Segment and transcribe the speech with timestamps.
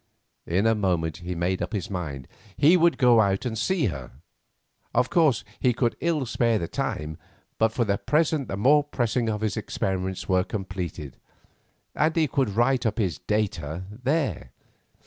[0.47, 4.09] In a moment he made up his mind; he would go out and see her.
[4.95, 7.19] Of course, he could ill spare the time,
[7.59, 11.17] but for the present the more pressing of his experiments were completed,
[11.93, 14.53] and he could write up his "data" there.